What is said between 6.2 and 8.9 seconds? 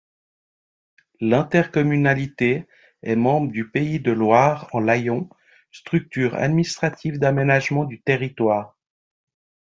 administrative d'aménagement du territoire.